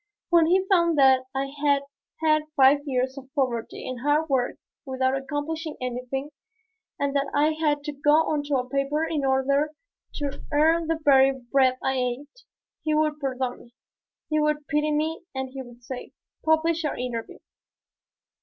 When 0.31 0.47
he 0.47 0.65
found 0.65 0.97
that 0.97 1.25
I 1.35 1.45
had 1.63 1.83
had 2.23 2.45
five 2.55 2.79
years 2.87 3.19
of 3.19 3.29
poverty 3.35 3.87
and 3.87 3.99
hard 3.99 4.29
work 4.29 4.55
without 4.83 5.15
accomplishing 5.15 5.77
anything, 5.79 6.31
and 6.99 7.15
that 7.15 7.27
I 7.35 7.49
had 7.51 7.59
had 7.59 7.83
to 7.83 7.91
go 7.91 8.13
onto 8.15 8.55
a 8.55 8.67
paper 8.67 9.05
in 9.05 9.23
order 9.23 9.69
to 10.15 10.43
earn 10.51 10.87
the 10.87 10.99
very 11.05 11.31
bread 11.33 11.77
I 11.83 11.97
ate, 11.97 12.45
he 12.83 12.95
would 12.95 13.19
pardon 13.19 13.59
me, 13.59 13.75
he 14.27 14.39
would 14.39 14.65
pity 14.69 14.91
me 14.91 15.21
and 15.35 15.51
he 15.51 15.61
would 15.61 15.83
say, 15.83 16.13
"Publish 16.43 16.83
your 16.83 16.95
interview." 16.97 17.37